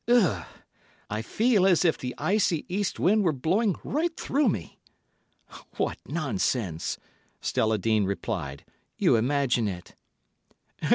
Eugh! 0.09 0.45
I 1.11 1.21
feel 1.21 1.67
as 1.67 1.85
if 1.85 1.95
the 1.95 2.15
icy 2.17 2.65
east 2.67 2.99
wind 2.99 3.23
were 3.23 3.31
blowing 3.31 3.75
right 3.83 4.17
through 4.17 4.49
me." 4.49 4.79
"What 5.77 5.99
nonsense!" 6.07 6.97
Stella 7.39 7.77
Dean 7.77 8.05
replied; 8.05 8.65
"you 8.97 9.15
imagine 9.15 9.67
it." 9.67 9.93